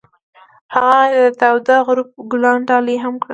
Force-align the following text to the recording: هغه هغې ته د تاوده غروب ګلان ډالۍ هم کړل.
هغه 0.73 0.95
هغې 1.03 1.21
ته 1.25 1.29
د 1.33 1.35
تاوده 1.41 1.75
غروب 1.87 2.09
ګلان 2.31 2.59
ډالۍ 2.69 2.97
هم 3.03 3.13
کړل. 3.23 3.29